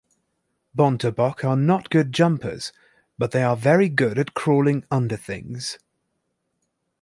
[0.75, 2.73] Bontebok are not good jumpers,
[3.19, 5.77] but they are very good at crawling under things.